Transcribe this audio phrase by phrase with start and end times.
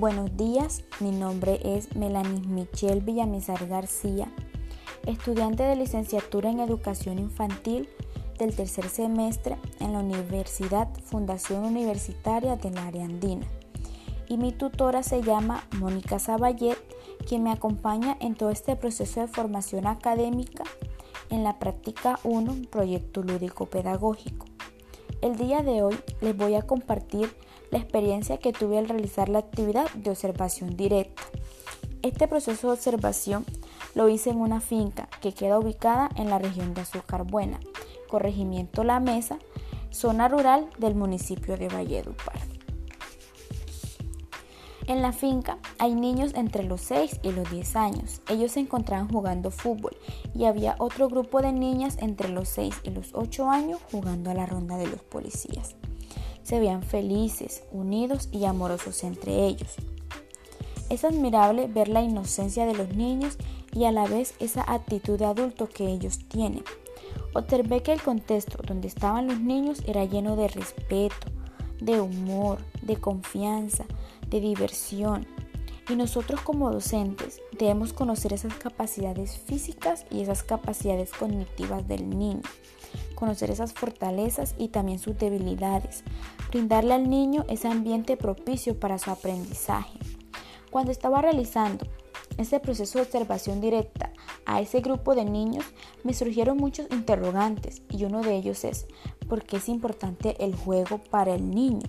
[0.00, 4.32] Buenos días, mi nombre es Melanie Michelle Villamizar García,
[5.04, 7.86] estudiante de licenciatura en Educación Infantil
[8.38, 13.46] del tercer semestre en la Universidad Fundación Universitaria del Área Andina.
[14.26, 16.78] Y mi tutora se llama Mónica Saballet,
[17.28, 20.64] quien me acompaña en todo este proceso de formación académica
[21.28, 24.46] en la práctica 1, proyecto lúdico pedagógico.
[25.20, 27.28] El día de hoy les voy a compartir
[27.70, 31.22] la experiencia que tuve al realizar la actividad de observación directa.
[32.02, 33.44] Este proceso de observación
[33.94, 37.60] lo hice en una finca que queda ubicada en la región de Azúcar Buena,
[38.08, 39.38] corregimiento La Mesa,
[39.90, 42.38] zona rural del municipio de Valledupar.
[44.86, 48.22] En la finca hay niños entre los 6 y los 10 años.
[48.28, 49.96] Ellos se encontraban jugando fútbol
[50.34, 54.34] y había otro grupo de niñas entre los 6 y los 8 años jugando a
[54.34, 55.76] la ronda de los policías
[56.42, 59.76] se veían felices, unidos y amorosos entre ellos.
[60.88, 63.36] Es admirable ver la inocencia de los niños
[63.72, 66.64] y a la vez esa actitud de adulto que ellos tienen.
[67.34, 71.28] Observé que el contexto donde estaban los niños era lleno de respeto,
[71.80, 73.84] de humor, de confianza,
[74.28, 75.26] de diversión.
[75.88, 82.42] Y nosotros como docentes debemos conocer esas capacidades físicas y esas capacidades cognitivas del niño
[83.20, 86.02] conocer esas fortalezas y también sus debilidades,
[86.48, 89.98] brindarle al niño ese ambiente propicio para su aprendizaje.
[90.70, 91.86] Cuando estaba realizando
[92.38, 94.10] este proceso de observación directa
[94.46, 95.66] a ese grupo de niños,
[96.02, 98.86] me surgieron muchos interrogantes y uno de ellos es,
[99.28, 101.88] ¿por qué es importante el juego para el niño?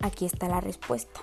[0.00, 1.20] Aquí está la respuesta.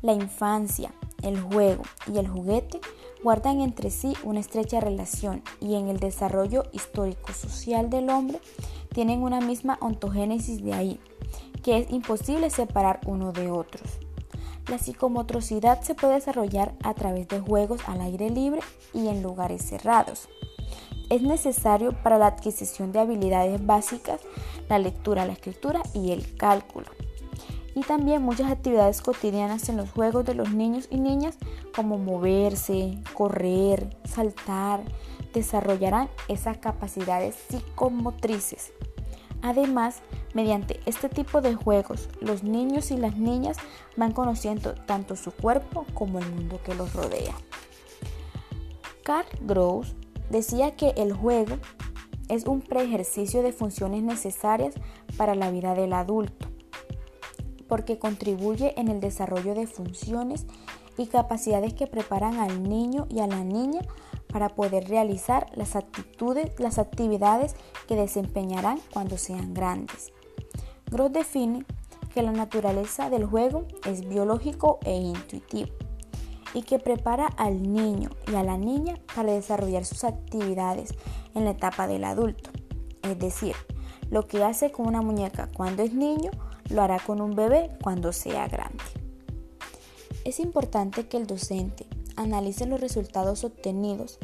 [0.00, 2.80] La infancia, el juego y el juguete
[3.22, 8.40] guardan entre sí una estrecha relación y en el desarrollo histórico-social del hombre
[8.92, 11.00] tienen una misma ontogénesis de ahí,
[11.62, 13.98] que es imposible separar uno de otros.
[14.68, 18.60] La psicomotricidad se puede desarrollar a través de juegos al aire libre
[18.92, 20.28] y en lugares cerrados.
[21.08, 24.20] Es necesario para la adquisición de habilidades básicas
[24.68, 26.97] la lectura, la escritura y el cálculo
[27.78, 31.38] y también muchas actividades cotidianas en los juegos de los niños y niñas
[31.72, 34.80] como moverse, correr, saltar,
[35.32, 38.72] desarrollarán esas capacidades psicomotrices.
[39.42, 40.02] Además,
[40.34, 43.58] mediante este tipo de juegos, los niños y las niñas
[43.96, 47.34] van conociendo tanto su cuerpo como el mundo que los rodea.
[49.04, 49.94] Carl Gross
[50.30, 51.58] decía que el juego
[52.28, 54.74] es un preejercicio de funciones necesarias
[55.16, 56.47] para la vida del adulto
[57.68, 60.46] porque contribuye en el desarrollo de funciones
[60.96, 63.80] y capacidades que preparan al niño y a la niña
[64.32, 67.54] para poder realizar las actitudes, las actividades
[67.86, 70.12] que desempeñarán cuando sean grandes.
[70.90, 71.64] Gross define
[72.12, 75.70] que la naturaleza del juego es biológico e intuitivo
[76.54, 80.94] y que prepara al niño y a la niña para desarrollar sus actividades
[81.34, 82.50] en la etapa del adulto.
[83.02, 83.54] Es decir,
[84.10, 86.30] lo que hace con una muñeca cuando es niño
[86.70, 88.84] lo hará con un bebé cuando sea grande.
[90.24, 91.86] Es importante que el docente
[92.16, 94.18] analice los resultados obtenidos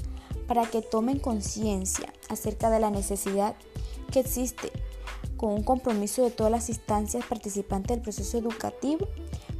[0.46, 3.54] para que tomen conciencia acerca de la necesidad
[4.12, 4.70] que existe
[5.36, 9.08] con un compromiso de todas las instancias participantes del proceso educativo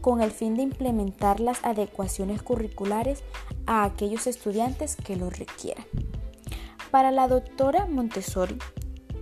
[0.01, 3.23] con el fin de implementar las adecuaciones curriculares
[3.67, 5.87] a aquellos estudiantes que lo requieran.
[6.91, 8.59] Para la doctora Montessori,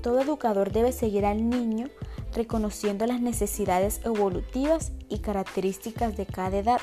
[0.02, 1.88] todo educador debe seguir al niño
[2.34, 6.80] reconociendo las necesidades evolutivas y características de cada edad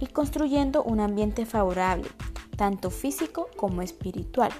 [0.00, 2.08] y construyendo un ambiente favorable,
[2.56, 4.52] tanto físico como espiritual,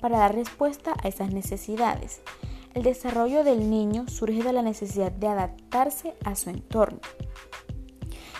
[0.00, 2.20] para dar respuesta a esas necesidades.
[2.74, 7.00] El desarrollo del niño surge de la necesidad de adaptarse a su entorno.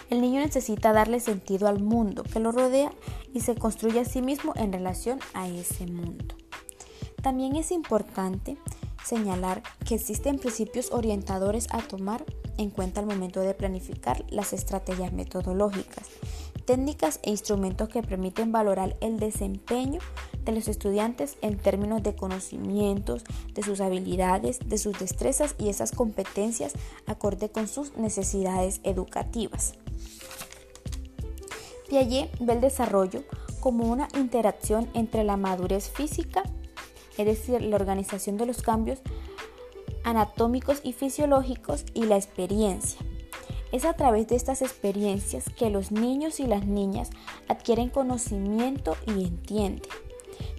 [0.08, 2.92] El niño necesita darle sentido al mundo que lo rodea
[3.32, 6.34] y se construye a sí mismo en relación a ese mundo.
[7.22, 8.58] También es importante
[9.04, 12.24] señalar que existen principios orientadores a tomar
[12.58, 16.08] en cuenta al momento de planificar las estrategias metodológicas,
[16.64, 20.00] técnicas e instrumentos que permiten valorar el desempeño
[20.44, 25.92] de los estudiantes en términos de conocimientos, de sus habilidades, de sus destrezas y esas
[25.92, 26.72] competencias
[27.06, 29.74] acorde con sus necesidades educativas.
[31.88, 33.22] Piaget ve el desarrollo
[33.60, 36.42] como una interacción entre la madurez física
[37.18, 39.00] es decir, la organización de los cambios
[40.04, 43.00] anatómicos y fisiológicos y la experiencia.
[43.70, 47.10] Es a través de estas experiencias que los niños y las niñas
[47.48, 49.82] adquieren conocimiento y entienden.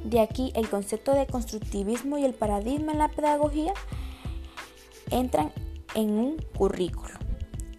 [0.04, 3.74] De aquí el concepto de constructivismo y el paradigma en la pedagogía
[5.12, 5.52] entran
[5.96, 7.14] en un currículo.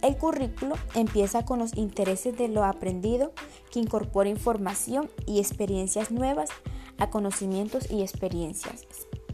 [0.01, 3.33] El currículo empieza con los intereses de lo aprendido
[3.71, 6.49] que incorpora información y experiencias nuevas
[6.97, 8.85] a conocimientos y experiencias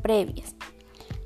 [0.02, 0.56] previas.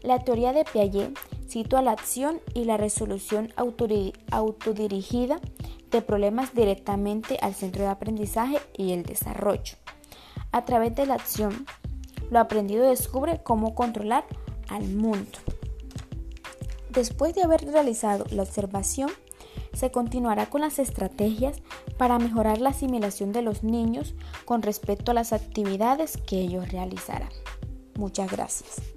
[0.02, 1.18] La teoría de Piaget
[1.48, 5.40] sitúa la acción y la resolución autodirigida
[5.92, 9.76] de problemas directamente al centro de aprendizaje y el desarrollo.
[10.52, 11.66] A través de la acción,
[12.30, 14.26] lo aprendido descubre cómo controlar
[14.68, 15.40] al mundo.
[16.90, 19.10] Después de haber realizado la observación,
[19.74, 21.62] se continuará con las estrategias
[21.98, 24.16] para mejorar la asimilación de los niños
[24.46, 27.30] con respecto a las actividades que ellos realizarán.
[27.96, 28.95] Muchas gracias.